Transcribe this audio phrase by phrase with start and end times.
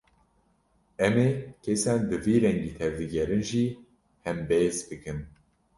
[1.05, 1.29] Em ê
[1.63, 3.65] kesên bi vî rengî tevdigerin jî
[4.25, 5.19] hembêz bikin